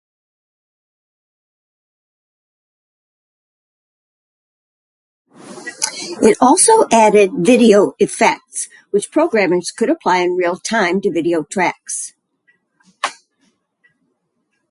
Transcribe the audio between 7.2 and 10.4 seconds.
video "effects" which programmers could apply in